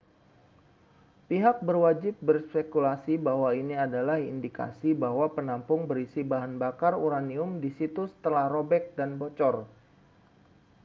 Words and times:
pihak 1.29 1.57
berwajib 1.67 2.15
berspekulasi 2.29 3.13
bahwa 3.27 3.49
ini 3.61 3.75
adalah 3.85 4.17
indikasi 4.31 4.89
bahwa 5.03 5.25
penampung 5.37 5.81
berisi 5.89 6.21
bahan 6.31 6.53
bakar 6.63 6.93
uranium 7.05 7.49
di 7.63 7.69
situs 7.79 8.09
telah 8.25 8.45
robek 8.55 8.83
dan 8.97 9.11
bocor 9.21 9.55